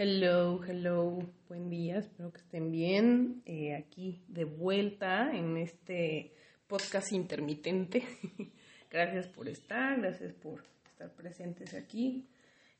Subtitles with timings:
[0.00, 3.42] Hello, hello, buen día, espero que estén bien.
[3.46, 6.36] Eh, aquí de vuelta en este
[6.68, 8.04] podcast intermitente.
[8.92, 12.28] gracias por estar, gracias por estar presentes aquí.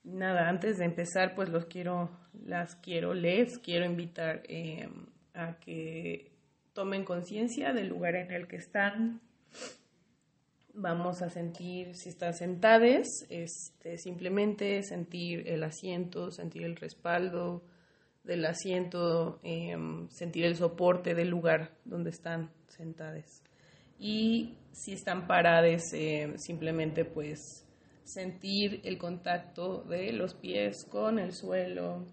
[0.04, 2.08] Nada, antes de empezar, pues los quiero,
[2.46, 4.88] las quiero, les quiero invitar eh,
[5.34, 6.30] a que
[6.72, 9.20] tomen conciencia del lugar en el que están,
[10.80, 17.62] vamos a sentir, si están sentadas, este, simplemente sentir el asiento, sentir el respaldo
[18.22, 23.42] del asiento, em, sentir el soporte del lugar donde están sentadas.
[23.98, 27.66] Y si están paradas, em, simplemente pues
[28.04, 32.06] sentir el contacto de los pies con el suelo,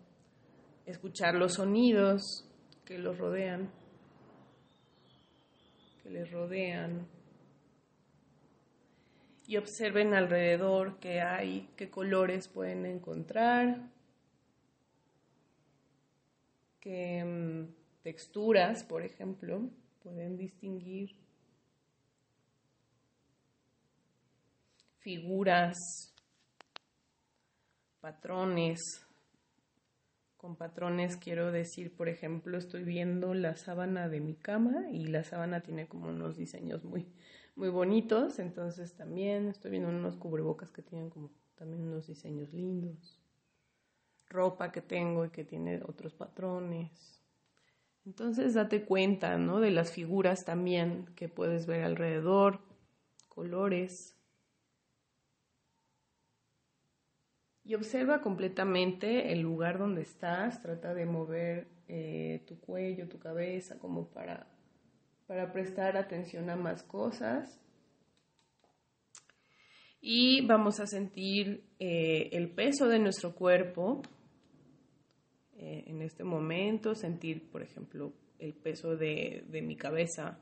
[0.86, 2.50] escuchar los sonidos
[2.84, 3.72] que los rodean,
[6.02, 7.15] que les rodean
[9.48, 13.90] y observen alrededor qué hay, qué colores pueden encontrar,
[16.80, 19.70] qué mm, texturas, por ejemplo,
[20.02, 21.16] pueden distinguir,
[25.00, 25.78] figuras,
[28.02, 29.02] patrones.
[30.38, 35.24] Con patrones quiero decir, por ejemplo, estoy viendo la sábana de mi cama y la
[35.24, 37.08] sábana tiene como unos diseños muy,
[37.56, 43.22] muy bonitos, entonces también estoy viendo unos cubrebocas que tienen como también unos diseños lindos,
[44.28, 47.22] ropa que tengo y que tiene otros patrones.
[48.06, 49.60] Entonces date cuenta, ¿no?
[49.62, 52.60] De las figuras también que puedes ver alrededor,
[53.30, 54.16] colores.
[57.64, 63.80] Y observa completamente el lugar donde estás, trata de mover eh, tu cuello, tu cabeza,
[63.80, 64.46] como para
[65.28, 67.60] para prestar atención a más cosas.
[70.02, 74.04] Y vamos a sentir eh, el peso de nuestro cuerpo
[75.58, 80.38] eh, en este momento, sentir, por ejemplo, el peso de, de mi cabeza,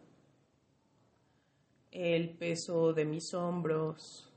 [1.92, 4.34] el peso de mis hombros,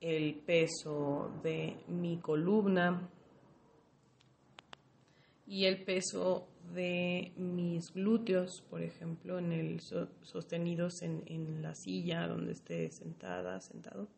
[0.00, 3.08] el peso de mi columna
[5.46, 12.52] y el peso de mis glúteos, por ejemplo, en el sostenidos en, la silla donde
[12.52, 14.08] esté sentada, sentado.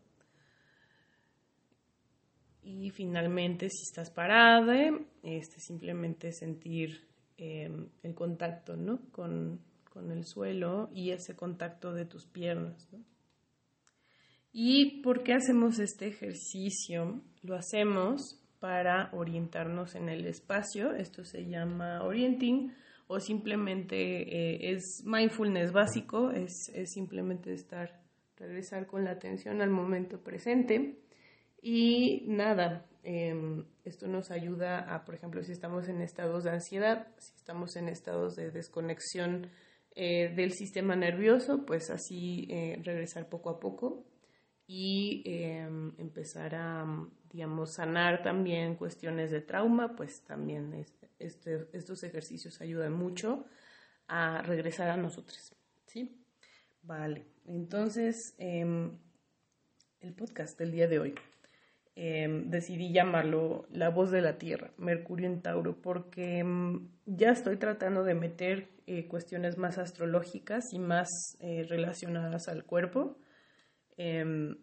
[2.62, 4.74] Y finalmente, si estás parada,
[5.22, 7.06] este, simplemente sentir
[7.36, 9.00] em, el contacto ¿no?
[9.12, 9.60] con,
[9.92, 12.88] con, el suelo y ese contacto de tus piernas.
[14.52, 17.20] ¿Y por qué hacemos este ejercicio?
[17.42, 20.92] Lo hacemos para orientarnos en el espacio.
[20.92, 22.72] Esto se llama orienting
[23.08, 28.00] o simplemente eh, es mindfulness básico, es, simplemente estar,
[28.36, 30.98] regresar con la atención al momento presente.
[31.62, 37.08] Y nada, em, esto nos ayuda a, por ejemplo, si estamos en estados de ansiedad,
[37.18, 39.48] si estamos en estados de desconexión
[39.94, 44.04] eh, del sistema nervioso, pues así eh, regresar poco a poco
[44.66, 46.84] y em, empezar a,
[47.36, 50.72] digamos, sanar también cuestiones de trauma, pues también
[51.18, 53.44] este, estos ejercicios ayudan mucho
[54.08, 55.54] a regresar a nosotros,
[55.84, 56.24] ¿sí?
[56.80, 58.96] Vale, entonces em,
[60.00, 61.14] el podcast del día de hoy
[61.94, 66.42] em, decidí llamarlo La voz de la Tierra, Mercurio en Tauro, porque
[67.04, 73.18] ya estoy tratando de meter eh, cuestiones más astrológicas y más eh, relacionadas al cuerpo
[73.96, 74.58] Em,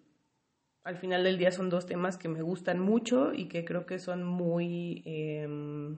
[0.84, 4.00] al final del día son dos temas que me gustan mucho y que creo que
[4.00, 5.98] son muy, em,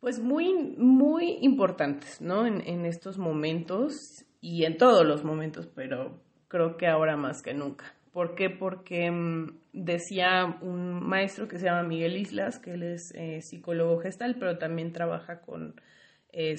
[0.00, 2.46] pues muy, muy importantes, ¿no?
[2.46, 7.54] En, en, estos momentos y en todos los momentos, pero creo que ahora más que
[7.54, 7.94] nunca.
[8.12, 8.50] ¿Por qué?
[8.50, 13.98] Porque em, decía un maestro que se llama Miguel Islas, que él es eh, psicólogo
[14.00, 15.80] gestal, pero también trabaja con
[16.32, 16.56] eh,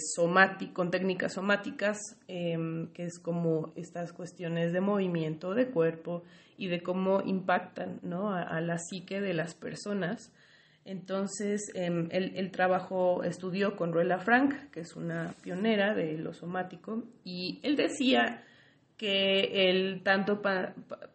[0.72, 1.97] con técnicas somáticas,
[2.28, 6.23] em, que es como estas cuestiones de movimiento de cuerpo
[6.57, 8.34] y de cómo impactan ¿no?
[8.34, 10.31] a, la psique de las personas.
[10.85, 17.03] Entonces, eh, él, trabajó, estudió con Ruela Frank, que es una pionera de lo somático,
[17.23, 18.43] y él decía
[18.97, 20.41] que el tanto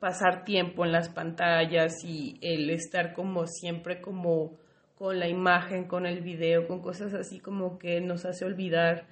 [0.01, 4.59] pasar tiempo en las pantallas y el estar como siempre como
[4.99, 9.07] con la imagen, con el video, con cosas así como que nos hace olvidar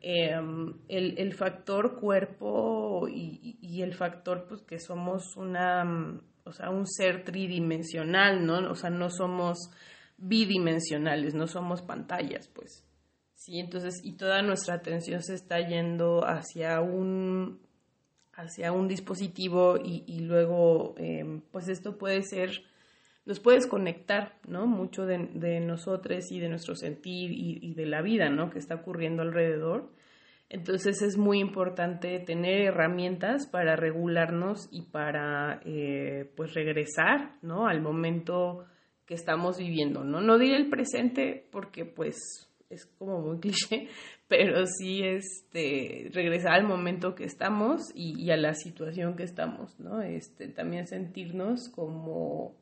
[0.00, 7.22] em, el, factor cuerpo y, el factor pues que somos una, o sea, un ser
[7.22, 8.68] tridimensional, ¿no?
[8.68, 9.70] O sea, no somos
[10.16, 12.84] bidimensionales, no somos pantallas, pues.
[13.34, 17.60] Sí, entonces, y toda nuestra atención se está yendo hacia un,
[18.32, 22.50] hacia un dispositivo y, luego, em, pues esto puede ser
[23.28, 24.66] nos puede desconectar, ¿no?
[24.66, 28.48] Mucho de, nosotros y de nuestro sentir y, de la vida, ¿no?
[28.48, 29.90] Que está ocurriendo alrededor.
[30.48, 37.68] Entonces es muy importante tener herramientas para regularnos y para, eh, pues, regresar, ¿no?
[37.68, 38.64] Al momento
[39.04, 40.22] que estamos viviendo, ¿no?
[40.22, 42.16] No diré el presente porque, pues,
[42.70, 43.88] es como muy cliché,
[44.26, 50.00] pero sí este, regresar al momento que estamos y, a la situación que estamos, ¿no?
[50.00, 52.56] Este, también sentirnos como,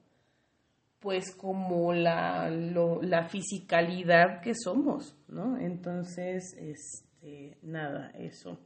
[1.01, 5.59] pues como la, la fisicalidad que somos, ¿no?
[5.59, 8.59] Entonces, este, nada, eso.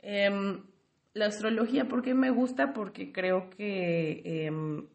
[0.00, 0.62] Em,
[1.14, 2.72] la astrología, ¿por qué me gusta?
[2.72, 4.86] Porque creo que em,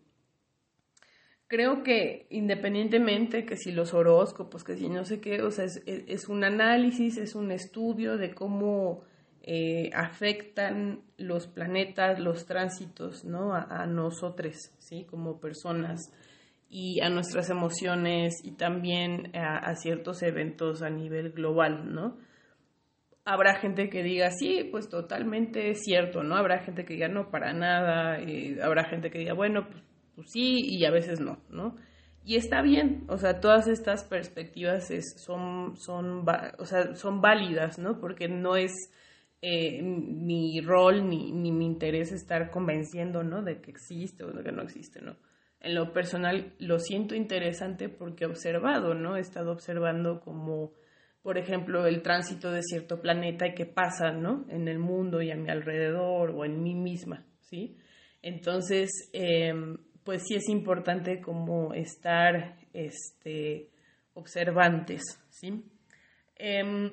[1.50, 6.30] creo que independientemente que si los horóscopos, que si no sé qué, o sea, es,
[6.30, 9.01] un análisis, es un estudio de cómo
[9.42, 13.56] eh, afectan los planetas, los tránsitos, ¿no?
[13.56, 15.06] A, nosotros, ¿sí?
[15.10, 16.13] Como personas
[16.69, 22.18] y a nuestras emociones y también a, ciertos eventos a nivel global, ¿no?
[23.25, 26.36] Habrá gente que diga, sí, pues totalmente cierto, ¿no?
[26.36, 29.83] Habrá gente que diga, no, para nada, eh, habrá gente que diga, bueno, pues
[30.19, 31.77] pues sí y a veces no, ¿no?
[32.25, 36.25] Y está bien, o sea, todas estas perspectivas son, son,
[36.57, 38.01] o sea, son válidas, ¿no?
[38.01, 38.74] Porque no es
[39.42, 43.42] eh, mi rol ni, ni, mi interés estar convenciendo, ¿no?
[43.42, 45.15] De que existe o de que no existe, ¿no?
[45.61, 49.17] En lo personal lo siento interesante porque he observado, ¿no?
[49.17, 50.73] He estado observando como,
[51.21, 54.45] por ejemplo, el tránsito de cierto planeta y qué pasa, ¿no?
[54.50, 57.77] En el mundo y a mi alrededor o en mí misma, ¿sí?
[58.21, 59.53] Entonces, eh,
[60.03, 63.69] pues sí es importante como estar este,
[64.13, 65.63] observantes, ¿sí?
[66.35, 66.91] Em,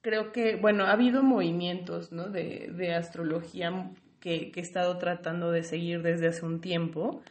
[0.00, 2.28] creo que, bueno, ha habido movimientos ¿no?
[2.30, 3.90] de, astrología
[4.20, 7.22] que, he estado tratando de seguir desde hace un tiempo,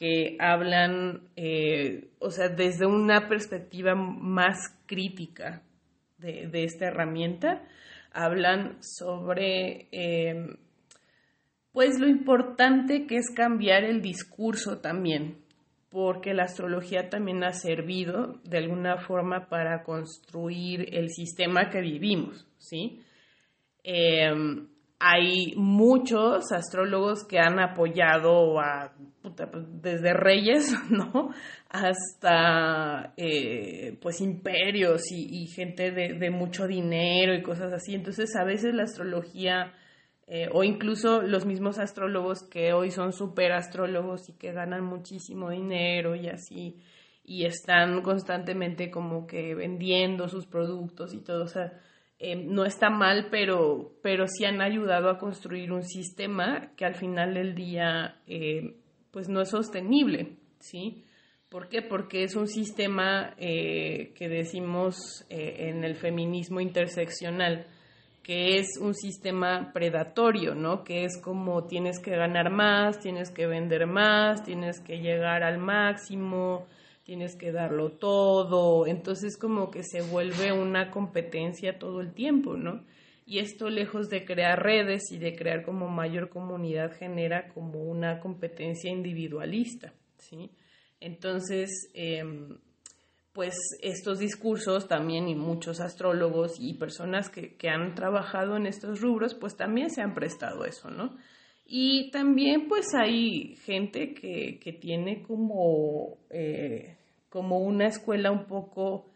[0.00, 4.56] que hablan, eh, o sea, desde una perspectiva más
[4.86, 5.62] crítica
[6.16, 7.62] de, esta herramienta,
[8.10, 9.88] hablan sobre...
[9.92, 10.56] Em,
[11.72, 15.36] pues lo importante que es cambiar el discurso también,
[15.90, 22.46] porque la astrología también ha servido de alguna forma para construir el sistema que vivimos,
[22.56, 23.02] ¿sí?
[23.84, 24.66] Em,
[25.00, 28.92] hay muchos astrólogos que han apoyado a,
[29.82, 31.30] desde reyes, ¿no?
[31.68, 37.94] Hasta, eh, pues, imperios y, gente de, de, mucho dinero y cosas así.
[37.94, 39.72] Entonces, a veces la astrología
[40.32, 45.50] eh, o incluso los mismos astrólogos que hoy son super astrólogos y que ganan muchísimo
[45.50, 46.78] dinero y así,
[47.24, 51.72] y están constantemente como que vendiendo sus productos y todo, o sea,
[52.20, 56.94] eh, no está mal, pero, pero sí han ayudado a construir un sistema que al
[56.94, 58.76] final del día eh,
[59.10, 61.02] pues no es sostenible, ¿sí?
[61.48, 61.82] ¿Por qué?
[61.82, 67.66] Porque es un sistema que decimos en el feminismo interseccional,
[68.22, 70.84] que es un sistema predatorio, ¿no?
[70.84, 75.58] Que es como tienes que ganar más, tienes que vender más, tienes que llegar al
[75.58, 76.66] máximo,
[77.10, 82.84] tienes que darlo todo, entonces como que se vuelve una competencia todo el tiempo, ¿no?
[83.26, 88.20] Y esto lejos de crear redes y de crear como mayor comunidad genera como una
[88.20, 90.52] competencia individualista, ¿sí?
[91.00, 92.58] Entonces, em,
[93.32, 99.34] pues estos discursos también y muchos astrólogos y personas que, han trabajado en estos rubros,
[99.34, 101.16] pues también se han prestado eso, ¿no?
[101.66, 106.98] Y también pues hay gente que, tiene como, eh,
[107.30, 109.10] como una escuela un poco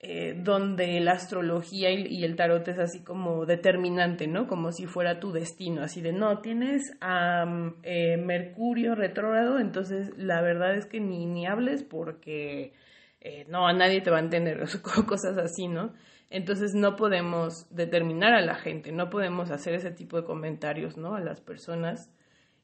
[0.00, 4.46] eh, donde la astrología y, el tarot es así como determinante, ¿no?
[4.46, 7.44] Como si fuera tu destino, así de, no, tienes a
[7.82, 12.74] eh, Mercurio retrógrado, entonces la verdad es que ni, ni hables porque
[13.20, 14.62] eh, no, a nadie te va a entender,
[15.06, 15.94] cosas así, ¿no?
[16.30, 21.14] Entonces no podemos determinar a la gente, no podemos hacer ese tipo de comentarios, ¿no?
[21.16, 22.10] A las personas.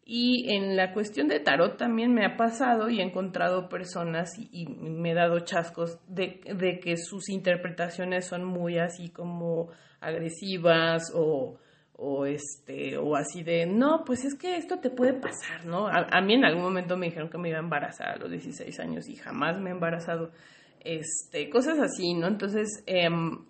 [0.07, 4.67] Y en la cuestión de tarot también me ha pasado y he encontrado personas y,
[4.67, 9.71] me he dado chascos de, de, que sus interpretaciones son muy así como
[10.01, 11.59] agresivas o,
[11.97, 16.21] o este o así de no pues es que esto te puede pasar no a,
[16.21, 19.09] mí en algún momento me dijeron que me iba a embarazar a los 16 años
[19.09, 20.33] y jamás me he embarazado
[20.81, 23.45] este cosas así no entonces em,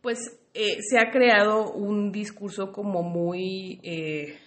[0.00, 0.18] pues
[0.54, 4.38] eh, se ha creado un discurso como muy eh,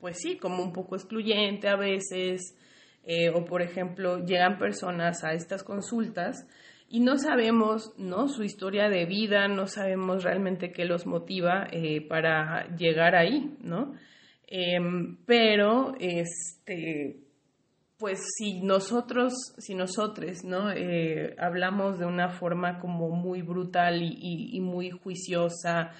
[0.00, 2.56] pues sí como un poco excluyente a veces
[3.04, 6.46] eh, o por ejemplo llegan personas a estas consultas
[6.88, 8.28] y no sabemos ¿no?
[8.28, 13.94] su historia de vida, no sabemos realmente qué los motiva eh, para llegar ahí, ¿no?
[14.46, 17.20] Em, pero, este,
[17.98, 20.70] pues si nosotros, si nosotros, ¿no?
[20.70, 25.90] Eh, hablamos de una forma como muy brutal y, muy juiciosa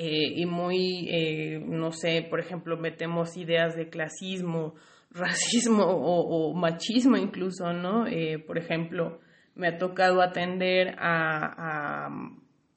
[0.00, 4.76] eh, y muy, eh, no sé, por ejemplo, metemos ideas de clasismo,
[5.10, 8.04] racismo o, machismo incluso, ¿no?
[8.46, 9.18] por ejemplo,
[9.56, 12.06] me ha tocado atender a,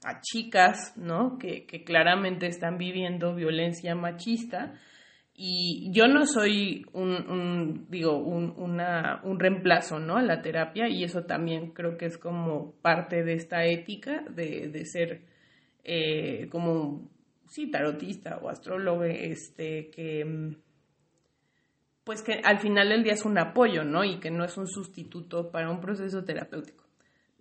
[0.04, 1.38] a, chicas, ¿no?
[1.38, 4.74] Que, que claramente están viviendo violencia machista
[5.36, 10.18] y yo no soy un, digo, un, un reemplazo, ¿no?
[10.18, 14.70] A la terapia y eso también creo que es como parte de esta ética de,
[14.70, 15.31] de ser
[15.84, 17.10] eh, como,
[17.48, 20.56] sí, tarotista o astrólogo, este, que,
[22.04, 24.04] pues que al final del día es un apoyo, ¿no?
[24.04, 26.82] Y que no es un sustituto para un proceso terapéutico.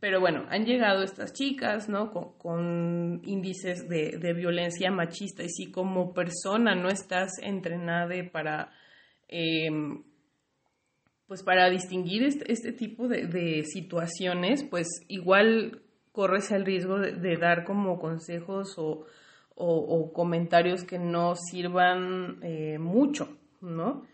[0.01, 2.11] Pero bueno, han llegado estas chicas, ¿no?
[2.11, 8.73] Con, índices de, violencia machista y si como persona no estás entrenada para,
[9.29, 10.03] em,
[11.27, 17.65] pues para distinguir este, este tipo de, situaciones, pues igual corres el riesgo de, dar
[17.65, 19.07] como consejos o,
[20.15, 24.07] comentarios que no sirvan eh, mucho, ¿no?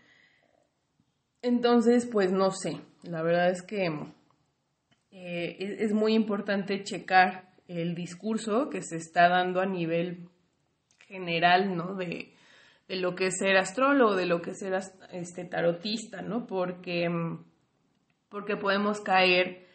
[1.41, 3.85] Entonces, pues no sé, la verdad es que
[5.11, 10.27] eh, es, muy importante checar el discurso que se está dando a nivel
[11.07, 11.95] general, ¿no?
[11.95, 12.33] De,
[12.89, 14.73] lo que es ser astrólogo, de lo que es ser
[15.11, 16.45] este, tarotista, ¿no?
[16.45, 17.09] Porque,
[18.29, 19.66] porque podemos caer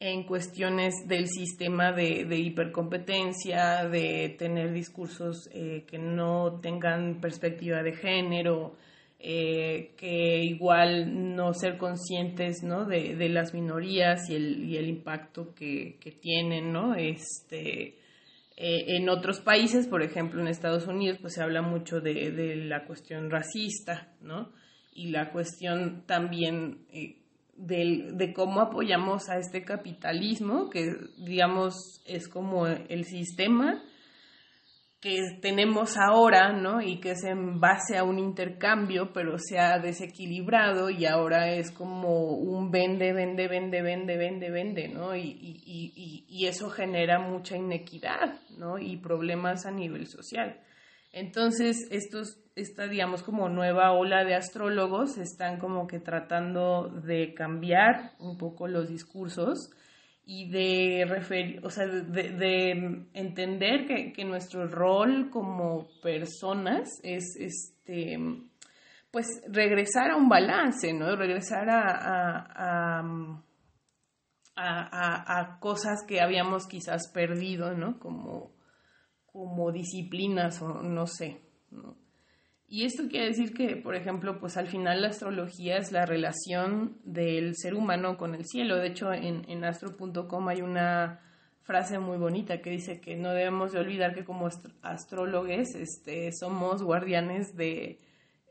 [0.00, 7.92] en cuestiones del sistema de, hipercompetencia, de tener discursos eh, que no tengan perspectiva de
[7.94, 8.76] género,
[9.18, 12.84] eh, que igual no ser conscientes ¿no?
[12.84, 16.94] De, de, las minorías y el, y el impacto que, que, tienen ¿no?
[16.94, 17.98] este,
[18.56, 22.54] eh, en otros países, por ejemplo en Estados Unidos, pues se habla mucho de, de
[22.54, 24.52] la cuestión racista ¿no?
[24.92, 26.86] y la cuestión también
[27.58, 33.82] eh, de, de cómo apoyamos a este capitalismo, que digamos es como el sistema
[35.00, 36.82] que tenemos ahora, ¿no?
[36.82, 41.70] Y que es en base a un intercambio, pero se ha desequilibrado y ahora es
[41.70, 45.14] como un vende, vende, vende, vende, vende, vende, ¿no?
[45.14, 48.78] Y, y, y, eso genera mucha inequidad, ¿no?
[48.78, 50.60] Y problemas a nivel social.
[51.12, 58.12] Entonces, estos, esta, digamos, como nueva ola de astrólogos están como que tratando de cambiar
[58.18, 59.70] un poco los discursos
[60.24, 68.18] y de referir, o sea, de, entender que, nuestro rol como personas es este
[69.10, 71.16] pues regresar a un balance, ¿no?
[71.16, 73.00] Regresar a,
[74.54, 77.98] a, cosas que habíamos quizás perdido, ¿no?
[77.98, 78.52] Como,
[79.24, 81.96] como disciplinas o no sé, ¿no?
[82.70, 86.98] Y esto quiere decir que, por ejemplo, pues al final la astrología es la relación
[87.02, 88.76] del ser humano con el cielo.
[88.76, 91.20] De hecho, en, en astro.com hay una
[91.68, 94.48] frase muy bonita que dice que no debemos de olvidar que como
[94.80, 98.00] astrólogos este, somos guardianes de,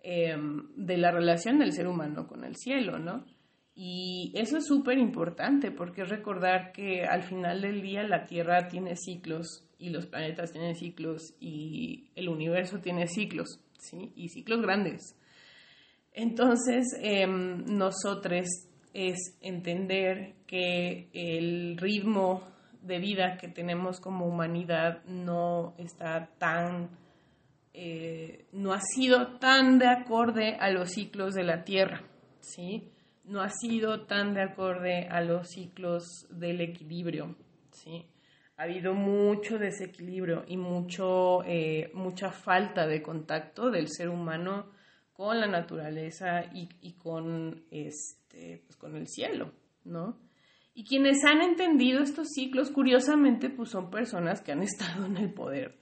[0.04, 3.26] em, de la relación del ser humano con el cielo, ¿no?
[3.74, 8.68] Y eso es súper importante porque es recordar que al final del día la Tierra
[8.68, 13.60] tiene ciclos y los planetas tienen ciclos y el universo tiene ciclos.
[14.16, 15.16] Y ciclos grandes.
[16.14, 18.48] Entonces, em, nosotros
[18.94, 22.42] es entender que el ritmo
[22.82, 26.90] de vida que tenemos como humanidad no está tan,
[27.74, 32.02] eh, no ha sido tan de acorde a los ciclos de la Tierra,
[32.40, 32.90] ¿sí?
[33.26, 37.36] No ha sido tan de acorde a los ciclos del equilibrio,
[37.72, 38.06] ¿sí?
[38.58, 44.72] Ha habido mucho desequilibrio y mucho, eh, mucha falta de contacto del ser humano
[45.14, 49.52] con la naturaleza y, con, este, pues con el cielo,
[49.84, 50.20] ¿no?
[50.74, 55.34] Y quienes han entendido estos ciclos, curiosamente, pues son personas que han estado en el
[55.34, 55.78] poder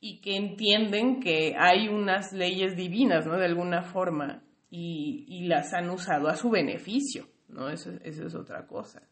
[0.00, 3.36] y que entienden que hay unas leyes divinas, ¿no?
[3.36, 7.68] De alguna forma, y, las han usado a su beneficio, ¿no?
[7.68, 9.02] Eso, eso es otra cosa.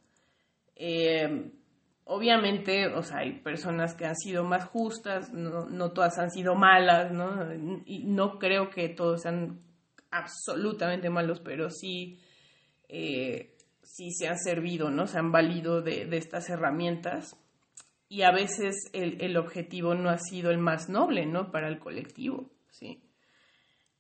[0.74, 1.59] Eh,
[2.12, 7.12] obviamente, o sea, hay personas que han sido más justas, no, todas han sido malas,
[7.12, 7.54] ¿no?
[7.86, 9.60] Y no creo que todos sean
[10.10, 12.18] absolutamente malos, pero sí,
[12.88, 15.06] eh, sí se han servido, ¿no?
[15.06, 17.36] Se han valido de, estas herramientas
[18.08, 21.52] y a veces el, el, objetivo no ha sido el más noble, ¿no?
[21.52, 23.04] Para el colectivo, ¿sí?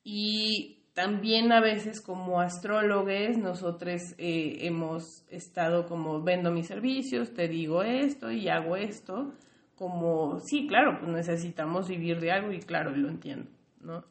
[0.02, 7.48] Y también a veces como astrólogos nosotros eh, hemos estado como vendo mis servicios, te
[7.48, 9.32] digo esto y hago esto,
[9.76, 14.04] como sí, claro, pues necesitamos vivir de algo y claro, lo entiendo, ¿no?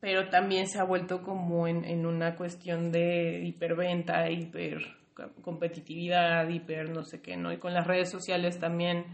[0.00, 4.78] pero también se ha vuelto como en, en una cuestión de hiperventa, hiper
[5.42, 7.52] competitividad, hiper no sé qué, ¿no?
[7.52, 9.04] Y con las redes sociales también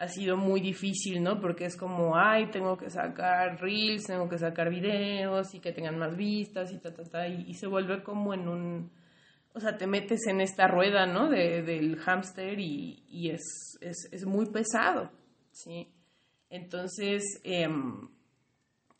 [0.00, 1.38] ha sido muy difícil, ¿no?
[1.38, 5.98] Porque es como, ay, tengo que sacar reels, tengo que sacar videos y que tengan
[5.98, 8.90] más vistas y ta, ta, ta, y, se vuelve como en un,
[9.52, 11.28] o sea, te metes en esta rueda, ¿no?
[11.28, 13.42] De, del hámster y, y es,
[13.82, 15.10] es, es, muy pesado,
[15.52, 15.92] ¿sí?
[16.48, 18.08] Entonces, em,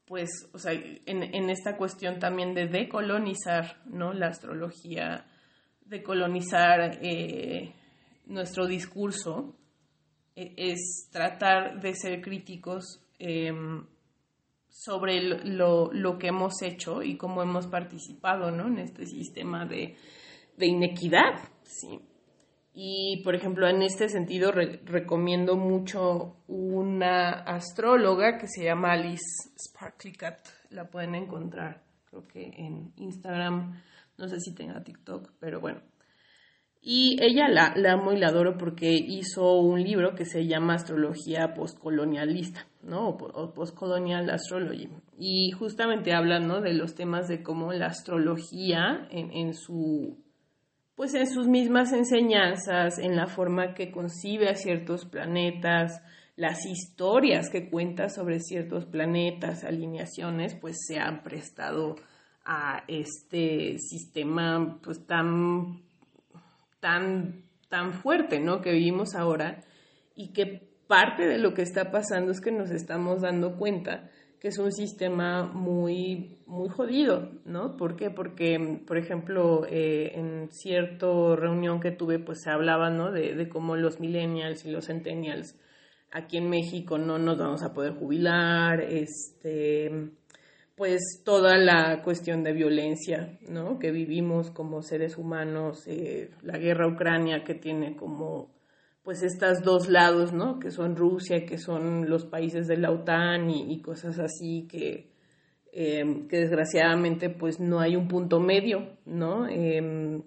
[0.04, 4.12] pues, o sea, en, en esta cuestión también de decolonizar, ¿no?
[4.12, 5.25] La astrología,
[5.87, 7.73] decolonizar eh,
[8.26, 9.57] nuestro discurso,
[10.56, 13.85] es tratar de ser críticos em,
[14.68, 18.68] sobre lo, lo, que hemos hecho y cómo hemos participado ¿no?
[18.68, 19.97] en este sistema de,
[20.56, 21.35] de inequidad.
[21.62, 22.00] ¿sí?
[22.73, 30.38] Y, por ejemplo, en este sentido recomiendo mucho una astróloga que se llama Alice Sparklycat.
[30.70, 33.82] La pueden encontrar, creo que en Instagram.
[34.18, 35.80] No sé si tenga TikTok, pero bueno.
[36.82, 40.75] Y ella la, la amo y la adoro porque hizo un libro que se llama
[40.75, 43.10] Astrología Postcolonialista, ¿no?
[43.10, 44.88] O, Postcolonial Astrology.
[45.18, 46.62] Y justamente habla, ¿no?
[46.62, 50.16] De los temas de cómo la astrología en, en su
[50.94, 56.02] pues en sus mismas enseñanzas, en la forma que concibe a ciertos planetas,
[56.37, 61.96] las historias que cuenta sobre ciertos planetas, alineaciones, pues se han prestado
[62.44, 65.82] a este sistema pues tan
[66.80, 68.60] tan, tan fuerte, ¿no?
[68.60, 69.64] Que vivimos ahora
[70.14, 74.10] y que parte de lo que está pasando es que nos estamos dando cuenta
[74.40, 77.76] que es un sistema muy, muy jodido, ¿no?
[77.76, 78.10] ¿Por qué?
[78.10, 83.12] Porque, por ejemplo, eh, en cierta reunión que tuve, pues se hablaba, ¿no?
[83.12, 85.60] De, de cómo los millennials y los centennials
[86.10, 90.10] aquí en México no nos vamos a poder jubilar, este,
[90.80, 93.78] pues toda la cuestión de violencia ¿no?
[93.78, 98.49] que vivimos como seres humanos, eh, la guerra ucrania que tiene como
[99.02, 100.59] pues estos dos lados, ¿no?
[100.59, 105.12] que son Rusia, que son los países de la OTAN y, cosas así que,
[105.70, 109.46] em, que desgraciadamente pues no hay un punto medio, ¿no?
[109.48, 110.22] Em,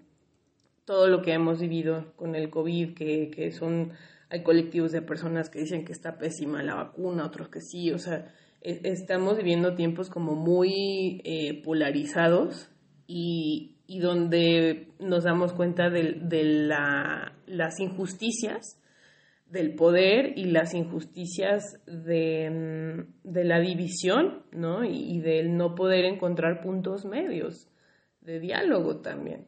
[0.85, 3.93] todo lo que hemos vivido con el COVID, que, que son,
[4.29, 7.97] hay colectivos de personas que dicen que está pésima la vacuna, otros que sí, o
[7.97, 8.31] sea,
[8.63, 12.69] estamos viviendo tiempos como muy eh, polarizados
[13.07, 13.69] y,
[14.01, 18.79] donde nos damos cuenta de, la, las injusticias
[19.45, 24.83] del poder y las injusticias de, de la división, ¿no?
[24.83, 27.69] Y, y, del no poder encontrar puntos medios
[28.21, 29.45] de diálogo también.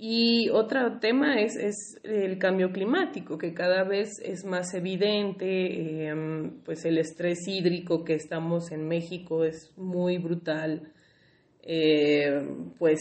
[0.00, 6.60] Y otro tema es, es, el cambio climático, que cada vez es más evidente, em,
[6.62, 10.92] pues el estrés hídrico que estamos en México es muy brutal,
[11.62, 13.00] em, pues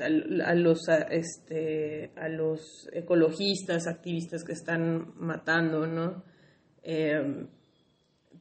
[0.00, 6.24] a, los, este, a los ecologistas, activistas que están matando, ¿no?
[6.82, 7.48] Em,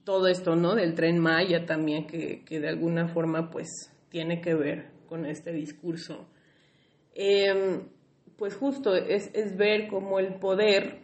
[0.03, 0.75] todo esto, ¿no?
[0.75, 3.69] Del tren Maya también, que, que de alguna forma, pues,
[4.09, 6.27] tiene que ver con este discurso
[7.19, 7.89] Em,
[8.37, 10.99] pues justo es, ver cómo el poder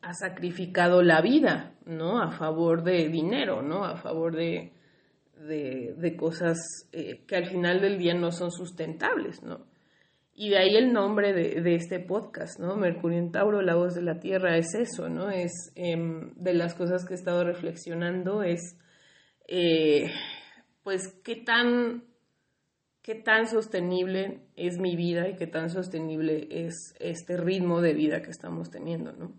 [0.00, 2.22] ha sacrificado la vida, ¿no?
[2.22, 3.84] A favor de dinero, ¿no?
[3.84, 4.72] A favor de,
[5.34, 6.56] de, cosas
[6.92, 9.66] eh, que al final del día no son sustentables, ¿no?
[10.34, 12.76] Y de ahí el nombre de, este podcast, ¿no?
[12.76, 15.30] Mercurio en Tauro, la voz de la Tierra, es eso, ¿no?
[15.30, 18.78] Es em, de las cosas que he estado reflexionando, es,
[19.48, 20.12] eh,
[20.84, 22.04] pues, qué tan
[23.08, 28.20] qué tan sostenible es mi vida y qué tan sostenible es este ritmo de vida
[28.20, 29.32] que estamos teniendo, ¿no?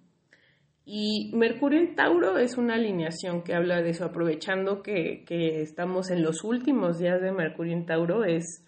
[0.85, 5.23] Y Mercurio en Tauro es una alineación que habla de eso, aprovechando que,
[5.61, 8.65] estamos en los últimos días de Mercurio en Tauro, es...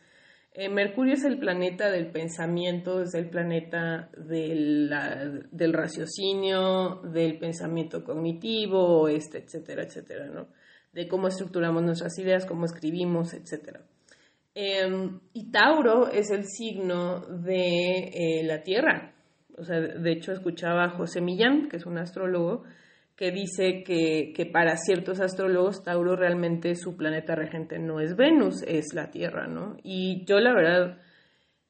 [0.53, 4.93] Eh, Mercurio es el planeta del pensamiento, es el planeta del,
[5.51, 10.49] del raciocinio, del pensamiento cognitivo, este, etcétera, etcétera, ¿no?
[10.93, 13.81] De cómo estructuramos nuestras ideas, cómo escribimos, etcétera.
[14.53, 19.13] Em, y Tauro es el signo de eh, la Tierra.
[19.57, 22.63] O sea, de hecho escuchaba a José Millán, que es un astrólogo,
[23.15, 28.93] que dice que, para ciertos astrólogos Tauro realmente su planeta regente no es Venus, es
[28.93, 29.77] la Tierra, ¿no?
[29.83, 30.97] Y yo la verdad,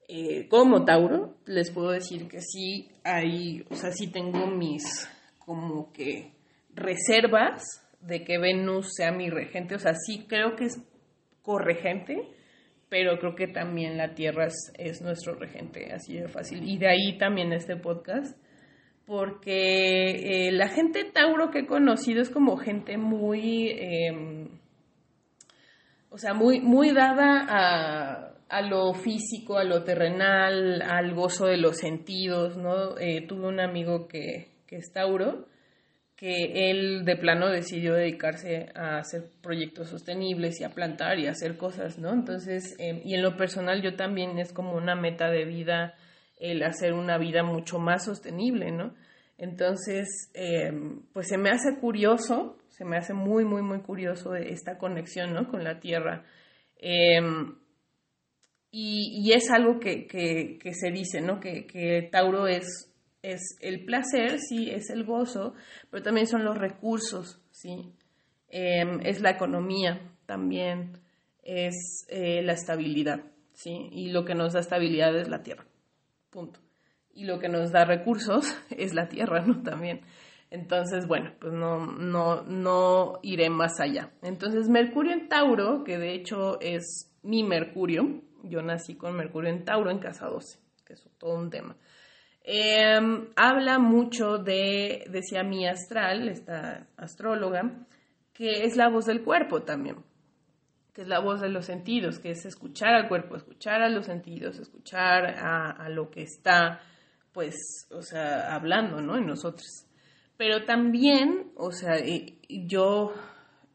[0.07, 4.83] eh, como Tauro, les puedo decir que sí hay, o sea, sí tengo mis
[5.39, 6.31] como que
[6.73, 7.63] reservas
[7.99, 10.81] de que Venus sea mi regente, o sea, sí creo que es
[11.41, 12.29] corregente,
[12.91, 16.67] pero creo que también la Tierra es, nuestro regente, así de fácil.
[16.67, 18.37] Y de ahí también este podcast,
[19.05, 24.49] porque eh, la gente Tauro que he conocido es como gente muy, em,
[26.09, 31.55] o sea, muy, muy dada a, a, lo físico, a lo terrenal, al gozo de
[31.55, 32.97] los sentidos, ¿no?
[32.97, 35.45] Eh, tuve un amigo que, que es Tauro,
[36.21, 41.31] que él de plano decidió dedicarse a hacer proyectos sostenibles y a plantar y a
[41.31, 42.13] hacer cosas, ¿no?
[42.13, 45.95] Entonces, em, y en lo personal yo también es como una meta de vida
[46.39, 48.93] el hacer una vida mucho más sostenible, ¿no?
[49.39, 54.77] Entonces, em, pues se me hace curioso, se me hace muy, muy, muy curioso esta
[54.77, 55.47] conexión, ¿no?
[55.49, 56.23] Con la tierra.
[56.77, 57.55] Em,
[58.69, 61.39] y, es algo que, que, se dice, ¿no?
[61.39, 62.90] Que, que Tauro es,
[63.21, 65.53] es el placer, sí, es el gozo,
[65.89, 67.93] pero también son los recursos, ¿sí?
[68.49, 70.99] Em, es la economía también,
[71.43, 73.21] es eh, la estabilidad,
[73.53, 73.89] ¿sí?
[73.91, 75.65] Y lo que nos da estabilidad es la tierra,
[76.29, 76.59] punto
[77.13, 79.61] y lo que nos da recursos es la tierra, ¿no?
[79.63, 80.01] También.
[80.49, 84.11] Entonces, bueno, pues no, no, no iré más allá.
[84.21, 89.63] Entonces, Mercurio en Tauro, que de hecho es mi Mercurio, yo nací con Mercurio en
[89.63, 91.77] Tauro en casa 12, que es todo un tema.
[92.43, 97.85] Em, habla mucho de, decía mi astral, esta astróloga,
[98.33, 99.97] que es la voz del cuerpo también,
[100.93, 104.07] que es la voz de los sentidos, que es escuchar al cuerpo, escuchar a los
[104.07, 106.81] sentidos, escuchar a, lo que está
[107.31, 109.17] pues, o sea, hablando, ¿no?
[109.17, 109.85] En nosotros.
[110.35, 112.03] Pero también, o sea,
[112.49, 113.13] yo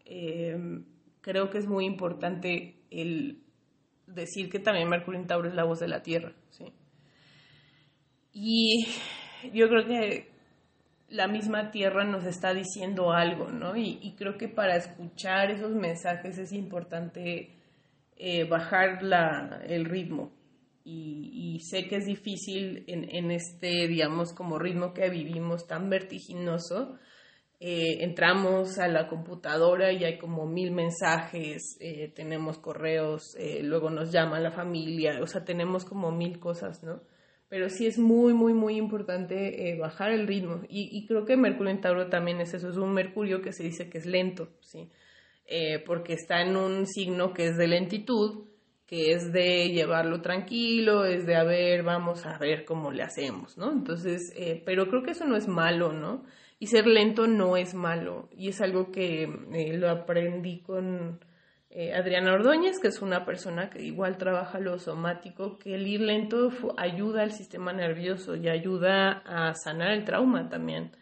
[0.04, 0.84] em,
[1.20, 3.42] creo que es muy importante el
[4.06, 6.72] decir que también Mercurio en Tauro es la voz de la Tierra, ¿sí?
[8.38, 8.86] Y
[9.54, 10.28] yo creo que
[11.08, 13.74] la misma Tierra nos está diciendo algo, ¿no?
[13.76, 17.54] Y, creo que para escuchar esos mensajes es importante
[18.18, 20.32] eh, bajar la, el ritmo,
[20.84, 26.98] y, sé que es difícil en, este, digamos, como ritmo que vivimos tan vertiginoso.
[27.58, 34.12] Eh, entramos a la computadora y hay como mil mensajes, eh, tenemos correos, luego nos
[34.12, 37.00] llama la familia, o sea, tenemos como mil cosas, ¿no?
[37.48, 40.62] Pero sí es muy, muy, muy importante bajar el ritmo.
[40.68, 43.88] Y, creo que Mercurio en Tauro también es eso, es un Mercurio que se dice
[43.88, 44.90] que es lento, ¿sí?
[45.86, 48.46] porque está en un signo que es de lentitud,
[48.86, 53.58] que es de llevarlo tranquilo, es de a ver, vamos a ver cómo le hacemos,
[53.58, 53.72] ¿no?
[53.72, 56.24] Entonces, eh, pero creo que eso no es malo, ¿no?
[56.60, 58.28] Y ser lento no es malo.
[58.32, 61.20] Y es algo que eh, lo aprendí con
[61.78, 66.00] eh, Adriana Ordóñez, que es una persona que igual trabaja lo somático, que el ir
[66.00, 70.92] lento ayuda al sistema nervioso y ayuda a sanar el trauma también.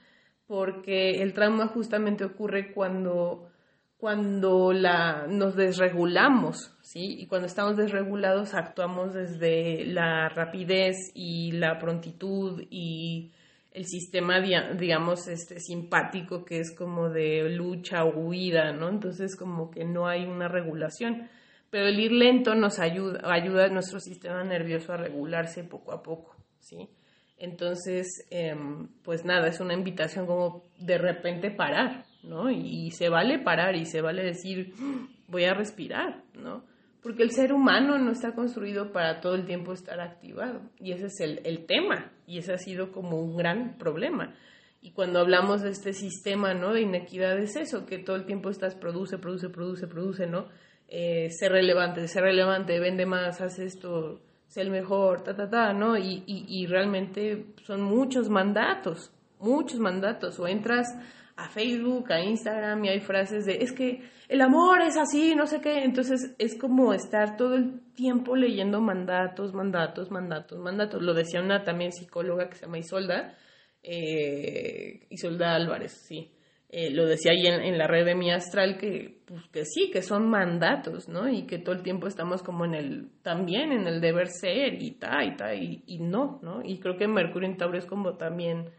[0.49, 3.53] Porque el trauma justamente ocurre cuando
[3.99, 7.21] cuando la, nos desregulamos, ¿sí?
[7.21, 13.31] Y cuando estamos desregulados actuamos desde la rapidez y la prontitud y
[13.75, 18.89] el sistema, digamos, este, simpático que es como de lucha o huida, ¿no?
[18.89, 21.29] Entonces como que no hay una regulación.
[21.71, 26.05] Pero el ir lento nos ayuda, ayuda a nuestro sistema nervioso a regularse poco a
[26.05, 26.89] poco, ¿sí?
[27.37, 32.49] Entonces, em, pues nada, es una invitación como de repente parar, ¿no?
[32.53, 34.73] Y, se vale parar y se vale decir,
[35.27, 36.65] voy a respirar, ¿no?
[37.05, 40.63] Porque el ser humano no está construido para todo el tiempo estar activado.
[40.81, 42.11] Y ese es el, tema.
[42.27, 44.35] Y ese ha sido como un gran problema.
[44.81, 46.73] Y cuando hablamos de este sistema, ¿no?
[46.73, 50.49] De inequidad es eso, que todo el tiempo estás produce, produce, produce, produce, ¿no?
[50.89, 55.75] Eh, ser relevante, ser relevante, vende más, haz esto, sé el mejor, ta, ta, ta,
[55.75, 55.99] ¿no?
[55.99, 60.41] Y, y, y realmente son muchos mandatos, muchos mandatos.
[60.41, 60.87] O entras
[61.37, 65.47] a Facebook, a Instagram y hay frases de es que el amor es así, no
[65.47, 65.85] sé qué.
[65.85, 71.03] Entonces es como estar todo el tiempo leyendo mandatos, mandatos, mandatos, mandatos.
[71.03, 73.37] Lo decía una también psicóloga que se llama Isolda,
[73.83, 76.31] eh, Isolda Álvarez, sí.
[76.77, 80.03] Eh, lo decía ahí en, la red de mi astral que, pues, que sí, que
[80.03, 81.29] son mandatos, ¿no?
[81.29, 84.93] Y que todo el tiempo estamos como en el, también en el deber ser y
[84.93, 86.65] ta, y ta, y, y no, ¿no?
[86.65, 88.71] Y creo que Mercurio en Tauro es como también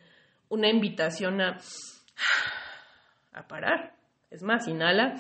[0.50, 1.58] una invitación a
[3.34, 3.96] a parar.
[4.32, 5.16] Es más, inhala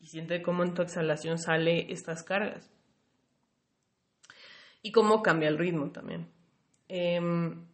[0.00, 2.70] y siente cómo en tu exhalación sale estas cargas.
[4.82, 6.28] Y cómo cambia el ritmo también.
[6.88, 7.66] Em,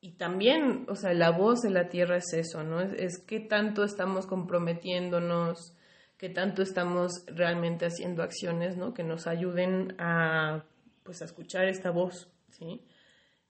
[0.00, 2.80] y también, o sea, la voz de la tierra es eso, ¿no?
[2.80, 5.76] Es, es qué tanto estamos comprometiéndonos,
[6.18, 8.92] qué tanto estamos realmente haciendo acciones, ¿no?
[8.94, 10.64] Que nos ayuden a,
[11.02, 12.84] pues, a escuchar esta voz, ¿sí?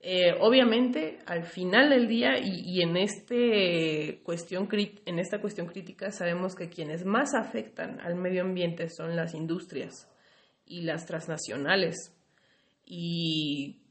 [0.04, 4.68] Eh, obviamente, al final del día y, en, este cuestión,
[5.06, 10.08] en esta cuestión crítica sabemos que quienes más afectan al medio ambiente son las industrias
[10.66, 12.12] y las transnacionales.
[12.84, 13.82] Y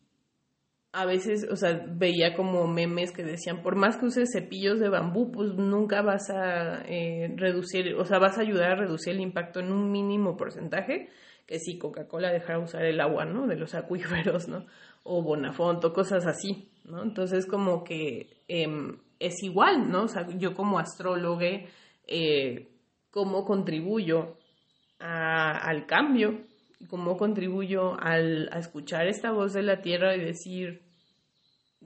[0.91, 4.89] a veces, o sea, veía como memes que decían, por más que uses cepillos de
[4.89, 9.21] bambú, pues nunca vas a eh, reducir, o sea, vas a ayudar a reducir el
[9.21, 11.07] impacto en un mínimo porcentaje,
[11.45, 13.47] que si Coca-Cola dejara usar el agua, ¿no?
[13.47, 14.65] De los acuíferos, ¿no?
[15.03, 17.03] O Bonafonto, cosas así, ¿no?
[17.03, 20.03] Entonces, como que em, es igual, ¿no?
[20.03, 21.41] O sea, yo como astrólogo,
[22.07, 22.67] eh,
[23.09, 24.37] ¿cómo contribuyo
[24.99, 26.51] al cambio?
[26.87, 30.81] cómo contribuyo al, a escuchar esta voz de la tierra y decir,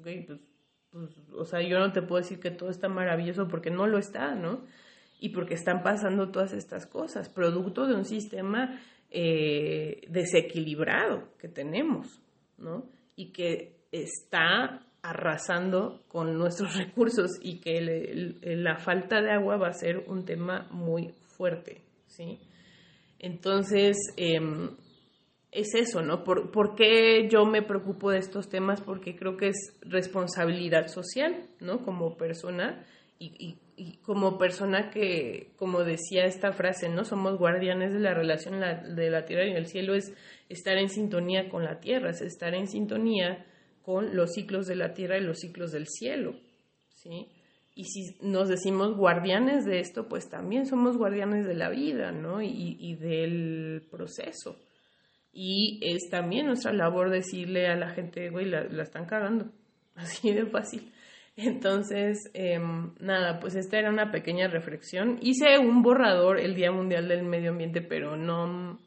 [0.01, 0.25] pues,
[0.91, 3.97] pues, o sea, yo no te puedo decir que todo está maravilloso porque no lo
[3.97, 4.65] está, ¿no?
[5.19, 12.21] Y porque están pasando todas estas cosas, producto de un sistema eh, desequilibrado que tenemos,
[12.57, 12.85] ¿no?
[13.15, 19.73] Y que está arrasando con nuestros recursos y que la falta de agua va a
[19.73, 22.39] ser un tema muy fuerte, ¿sí?
[23.19, 24.69] Entonces, em,
[25.55, 26.23] es eso, ¿no?
[26.23, 28.81] ¿Por, qué yo me preocupo de estos temas?
[28.81, 31.81] Porque creo que es responsabilidad social, ¿no?
[31.83, 32.85] Como persona
[33.17, 33.55] y,
[34.03, 37.03] como persona que, como decía esta frase, ¿no?
[37.03, 40.13] Somos guardianes de la relación de la tierra y el cielo, es
[40.49, 43.45] estar en sintonía con la tierra, es estar en sintonía
[43.81, 46.35] con los ciclos de la tierra y los ciclos del cielo,
[46.93, 47.27] ¿sí?
[47.75, 52.41] Y si nos decimos guardianes de esto, pues también somos guardianes de la vida, ¿no?
[52.41, 54.55] y del proceso.
[55.37, 59.51] Y es también nuestra labor decirle a la gente, güey, la, están cagando.
[59.95, 60.93] Así de fácil.
[61.37, 65.19] Entonces, em, nada, pues esta era una pequeña reflexión.
[65.21, 68.79] Hice un borrador el Día Mundial del Medio Ambiente, pero no,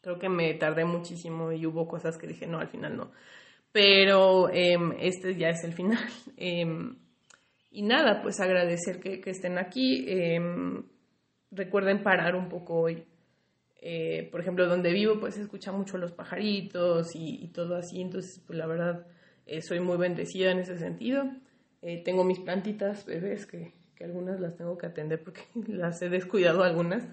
[0.00, 3.10] creo que me tardé muchísimo y hubo cosas que dije, no, al final no.
[3.72, 5.98] Pero em, este ya es el final.
[6.36, 6.96] Em,
[7.70, 10.06] y nada, pues agradecer que, estén aquí.
[11.50, 13.06] recuerden parar un poco hoy
[13.84, 18.40] eh, por ejemplo, donde vivo, pues se escucha mucho los pajaritos y, todo así, entonces,
[18.46, 19.08] pues la verdad,
[19.44, 21.24] eh, soy muy bendecida en ese sentido.
[21.82, 26.08] Eh, tengo mis plantitas bebés, que, que, algunas las tengo que atender porque las he
[26.08, 27.06] descuidado algunas,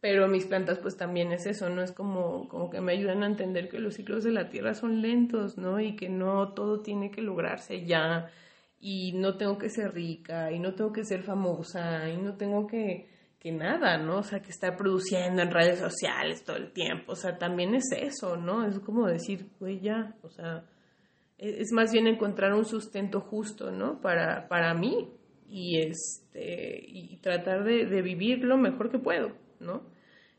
[0.00, 1.82] pero mis plantas pues también es eso, ¿no?
[1.82, 5.02] Es como, como que me ayudan a entender que los ciclos de la Tierra son
[5.02, 5.80] lentos, ¿no?
[5.80, 8.30] Y que no todo tiene que lograrse ya,
[8.78, 12.66] y no tengo que ser rica, y no tengo que ser famosa, y no tengo
[12.66, 13.08] que
[13.40, 14.18] que nada, ¿no?
[14.18, 17.90] O sea, que estar produciendo en redes sociales todo el tiempo, o sea, también es
[17.96, 18.66] eso, ¿no?
[18.66, 20.66] Es como decir, güey, ya, o sea,
[21.40, 24.00] es más bien encontrar un sustento justo, ¿no?
[24.00, 25.08] Para, para mí
[25.48, 29.82] y, este, y tratar de, vivir lo mejor que puedo, ¿no?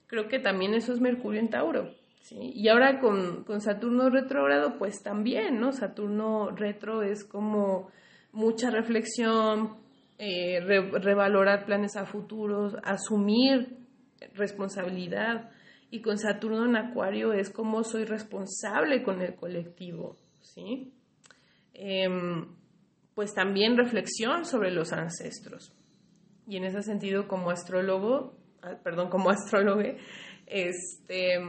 [0.06, 2.52] Creo que también eso es Mercurio en Tauro, ¿sí?
[2.54, 5.72] Y ahora con, con Saturno retrógrado, pues también, ¿no?
[5.72, 7.90] Saturno retro es como
[8.32, 9.78] mucha reflexión,
[10.20, 13.80] eh, revalorar planes a futuros, asumir
[14.36, 15.50] responsabilidad.
[15.90, 20.94] Y con Saturno en Acuario es como soy responsable con el colectivo, ¿sí?
[21.74, 22.48] Em,
[23.16, 25.74] pues también reflexión sobre los ancestros.
[26.48, 29.82] Y en ese sentido, como astrólogo, ah, perdón, como astrólogo,
[30.48, 31.40] este,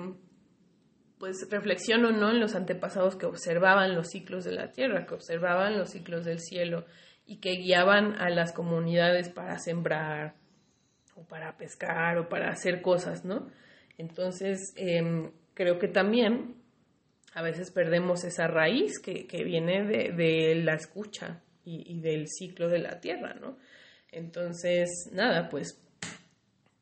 [1.19, 5.79] pues reflexiono no en los antepasados que observaban los ciclos de la Tierra, que observaban
[5.79, 6.85] los ciclos del cielo
[7.27, 10.35] y que guiaban a las comunidades para sembrar
[11.15, 13.49] o para pescar o para hacer cosas, ¿no?
[13.99, 16.62] Entonces, em, creo que también
[17.35, 23.01] a veces perdemos esa raíz que, viene de, la escucha y, del ciclo de la
[23.01, 23.57] tierra, ¿no?
[24.11, 25.83] Entonces, nada, pues,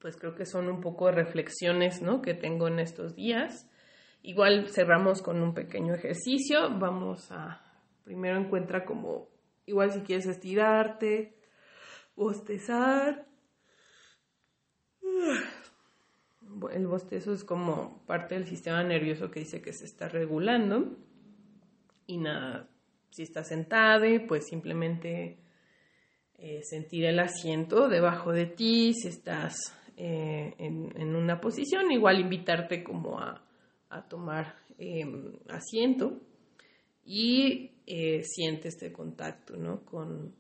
[0.01, 2.23] pues creo que son un poco de reflexiones, ¿no?
[2.23, 3.69] Que tengo en estos días.
[4.23, 6.77] Igual cerramos con un pequeño ejercicio.
[6.79, 7.63] Vamos a,
[8.05, 9.31] primero encuentra como
[9.71, 11.33] Igual si quieres estirarte,
[12.17, 13.25] bostezar.
[16.69, 20.97] El bostezo es como parte del sistema nervioso que dice que se está regulando.
[22.07, 22.69] Y nada,
[23.11, 25.39] si estás sentada, pues simplemente
[26.39, 28.95] eh, sentir el asiento debajo de ti.
[28.95, 29.55] Si estás
[29.97, 33.43] eh, en, una posición, igual invitarte como a,
[34.09, 36.21] tomar em, asiento.
[37.05, 39.85] Y eh, siente este contacto, ¿no?
[39.85, 40.35] Con,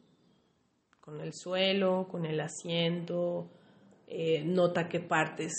[1.00, 3.50] con, el suelo, con el asiento,
[4.44, 5.52] nota qué partes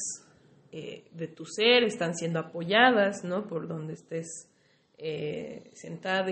[0.72, 3.48] eh, de tu ser están siendo apoyadas, ¿no?
[3.48, 4.48] Por donde estés
[5.74, 6.32] sentado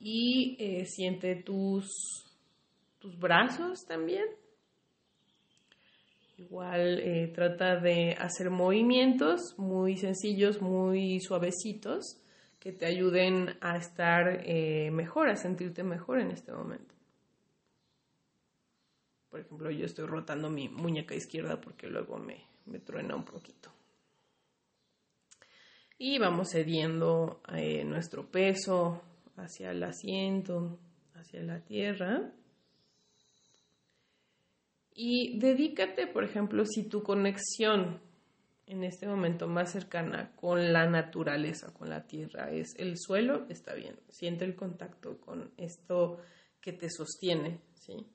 [0.00, 1.86] y siente tus,
[2.98, 4.24] tus brazos también.
[6.38, 12.20] Igual trata de hacer movimientos muy sencillos, muy suavecitos
[12.58, 16.94] que te ayuden a estar eh, mejor, a sentirte mejor en este momento.
[19.30, 23.70] Por ejemplo, yo estoy rotando mi muñeca izquierda porque luego me, me truena un poquito.
[25.98, 29.02] Y vamos cediendo eh, nuestro peso
[29.36, 30.78] hacia el asiento,
[31.14, 32.32] hacia la tierra.
[34.92, 38.00] Y dedícate, por ejemplo, si tu conexión
[38.66, 43.74] en este momento más cercana con la naturaleza, con la tierra, es el suelo, está
[43.74, 43.98] bien.
[44.08, 46.18] Siente el contacto con esto
[46.60, 48.06] que te sostiene, ¿sí?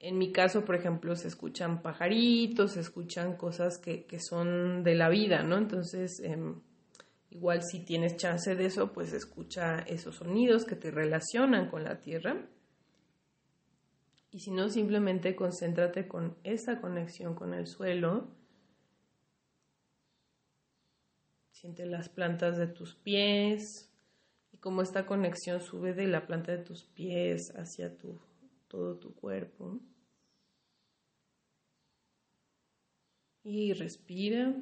[0.00, 5.08] En mi caso, por ejemplo, se escuchan pajaritos, se escuchan cosas que, son de la
[5.08, 5.58] vida, ¿no?
[5.58, 6.60] Entonces, em,
[7.28, 12.00] igual si tienes chance de eso, pues escucha esos sonidos que te relacionan con la
[12.00, 12.48] tierra.
[14.32, 18.40] Y si no, simplemente concéntrate con esa conexión con el suelo
[21.60, 23.92] Siente las plantas de tus pies
[24.50, 28.18] y cómo esta conexión sube de la planta de tus pies hacia tu,
[28.70, 29.80] todo tu cuerpo.
[33.42, 34.54] Y respira.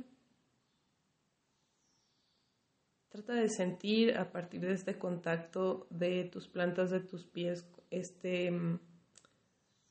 [3.10, 8.50] Trata de sentir a partir de este contacto de tus plantas de tus pies este,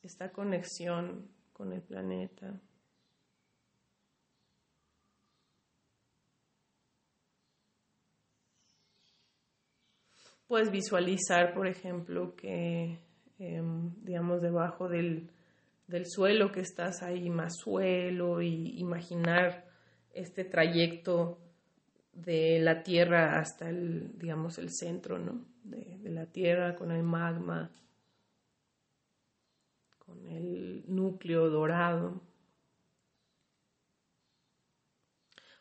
[0.02, 2.60] esta conexión con el planeta.
[10.48, 12.98] Puedes visualizar, por ejemplo, que,
[13.40, 15.30] em, digamos, debajo del,
[16.06, 19.66] suelo que estás ahí más suelo y imaginar
[20.14, 21.40] este trayecto
[22.14, 25.46] de la Tierra hasta el, digamos, el centro, ¿no?
[25.64, 27.72] De, de la Tierra con el magma,
[30.00, 32.22] con el núcleo dorado.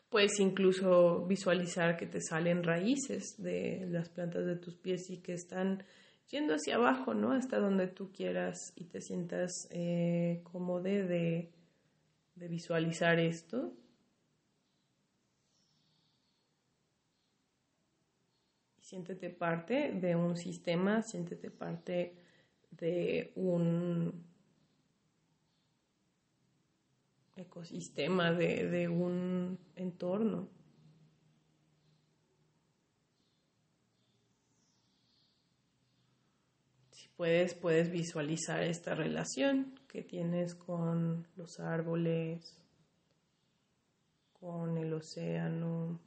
[0.09, 5.33] Puedes incluso visualizar que te salen raíces de las plantas de tus pies y que
[5.33, 5.83] están
[6.29, 7.31] yendo hacia abajo, ¿no?
[7.31, 11.51] Hasta donde tú quieras y te sientas eh, cómodo de,
[12.35, 13.73] de visualizar esto.
[18.79, 22.15] Siéntete parte de un sistema, siéntete parte
[22.71, 24.27] de un
[27.37, 30.49] ecosistema, de, un entorno.
[37.17, 42.57] Puedes, puedes visualizar esta relación que tienes con los árboles,
[44.39, 45.99] con el océano,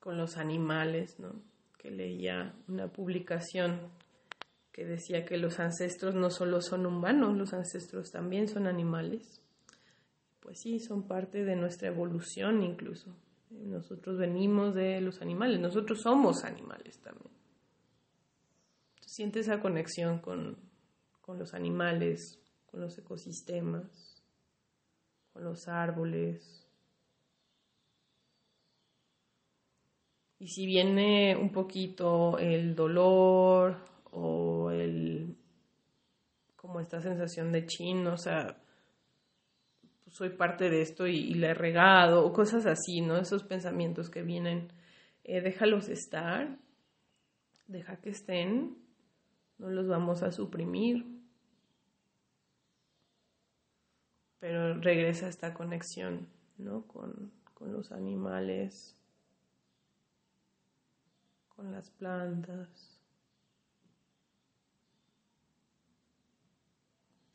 [0.00, 1.32] con los animales, ¿no?
[1.78, 3.80] Que leía una publicación
[4.72, 9.40] que decía que los ancestros no solo son humanos, los ancestros también son animales.
[10.40, 13.16] Pues sí, son parte de nuestra evolución incluso.
[13.64, 17.30] Nosotros venimos de los animales, nosotros somos animales también.
[19.00, 20.58] Siente esa conexión con,
[21.20, 24.22] con los animales, con los ecosistemas,
[25.32, 26.66] con los árboles.
[30.38, 33.78] Y si viene un poquito el dolor
[34.10, 35.36] o el
[36.56, 38.56] como esta sensación de chin, o sea,
[40.06, 43.16] pues, soy parte de esto y, le he regado, o cosas así, ¿no?
[43.16, 44.68] Esos pensamientos que vienen,
[45.24, 46.58] eh, déjalos estar,
[47.66, 48.78] deja que estén,
[49.58, 51.04] no los vamos a suprimir,
[54.38, 56.86] pero regresa esta conexión, ¿no?
[56.86, 58.96] Con, con los animales,
[61.48, 62.95] con las plantas.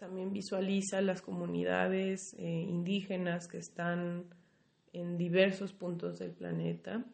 [0.01, 4.25] También visualiza las comunidades eh, indígenas que están
[4.93, 7.05] en diversos puntos del planeta,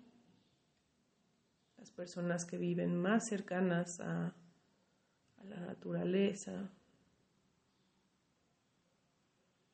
[1.78, 6.72] las personas que viven más cercanas a, a la naturaleza.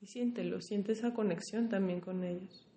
[0.02, 2.73] Y siéntelo, siente esa conexión también con ellos.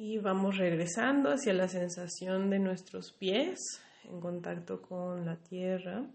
[0.00, 3.58] Y vamos regresando hacia la sensación de nuestros pies
[4.04, 6.06] en contacto con la tierra.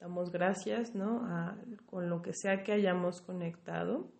[0.00, 1.22] Damos gracias ¿no?
[1.86, 4.10] con lo que sea que hayamos conectado.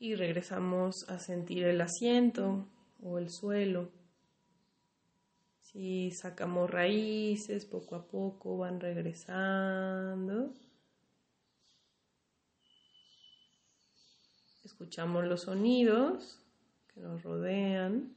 [0.00, 2.66] Y regresamos a sentir el asiento
[3.00, 4.01] o el suelo.
[5.72, 10.52] Si sacamos raíces, poco a poco van regresando.
[14.64, 16.38] Escuchamos los sonidos
[16.92, 18.14] que nos rodean.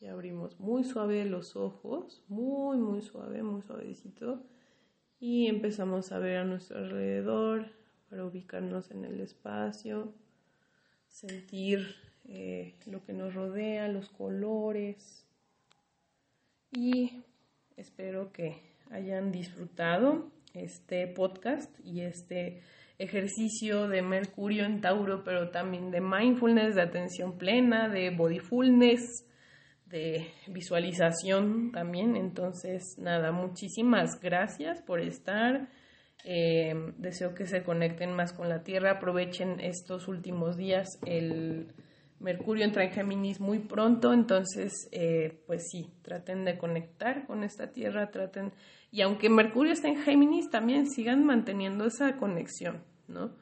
[0.00, 4.42] y abrimos muy suave los ojos, muy, muy suave, muy suavecito.
[5.20, 7.66] Y empezamos a ver a nuestro alrededor
[8.08, 10.14] para ubicarnos en el espacio,
[11.08, 11.94] sentir
[12.24, 15.26] eh, lo que nos rodea, los colores.
[16.72, 17.22] Y
[17.76, 22.62] espero que hayan disfrutado este podcast y este
[22.98, 29.26] ejercicio de Mercurio en Tauro, pero también de mindfulness, de atención plena, de bodyfulness,
[29.90, 32.16] de visualización también.
[32.16, 35.68] Entonces, nada, muchísimas gracias por estar.
[36.24, 40.88] Eh, deseo que se conecten más con la Tierra, aprovechen estos últimos días.
[41.06, 41.72] El
[42.20, 47.72] Mercurio entra en Géminis muy pronto, entonces, eh, pues sí, traten de conectar con esta
[47.72, 48.52] Tierra, traten,
[48.90, 52.84] y aunque Mercurio esté en Géminis, también sigan manteniendo esa conexión.
[53.08, 53.34] ¿no?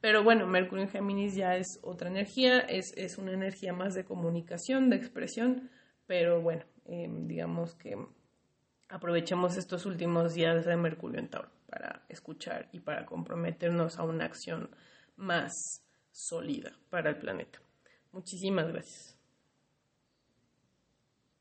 [0.00, 4.04] Pero bueno, Mercurio en Géminis ya es otra energía, es, es una energía más de
[4.04, 5.70] comunicación, de expresión,
[6.08, 7.96] pero bueno, em, digamos que
[8.88, 14.24] aprovechemos estos últimos días de Mercurio en Tauro para escuchar y para comprometernos a una
[14.24, 14.70] acción
[15.16, 17.60] más sólida para el planeta.
[18.10, 19.17] Muchísimas gracias.